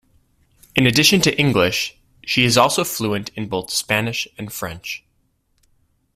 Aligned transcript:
In 0.75 0.87
addition 0.87 1.21
to 1.21 1.39
English, 1.39 1.95
she 2.25 2.43
is 2.43 2.57
also 2.57 2.83
fluent 2.83 3.29
in 3.35 3.47
both 3.47 3.69
Spanish 3.69 4.27
and 4.35 4.51
French. 4.51 5.03